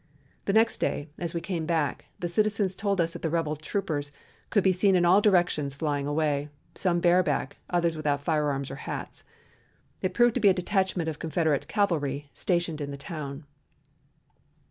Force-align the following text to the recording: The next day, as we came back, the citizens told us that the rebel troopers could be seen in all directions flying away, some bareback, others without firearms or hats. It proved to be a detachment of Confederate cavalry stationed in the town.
The 0.45 0.53
next 0.53 0.79
day, 0.79 1.09
as 1.19 1.35
we 1.35 1.41
came 1.41 1.67
back, 1.67 2.05
the 2.17 2.27
citizens 2.27 2.75
told 2.75 2.99
us 2.99 3.13
that 3.13 3.21
the 3.21 3.29
rebel 3.29 3.55
troopers 3.55 4.11
could 4.49 4.63
be 4.63 4.71
seen 4.71 4.95
in 4.95 5.05
all 5.05 5.21
directions 5.21 5.75
flying 5.75 6.07
away, 6.07 6.49
some 6.73 6.99
bareback, 7.01 7.57
others 7.69 7.95
without 7.95 8.23
firearms 8.23 8.71
or 8.71 8.77
hats. 8.89 9.23
It 10.01 10.15
proved 10.15 10.33
to 10.33 10.41
be 10.41 10.49
a 10.49 10.55
detachment 10.55 11.07
of 11.07 11.19
Confederate 11.19 11.67
cavalry 11.67 12.31
stationed 12.33 12.81
in 12.81 12.89
the 12.89 12.97
town. 12.97 13.45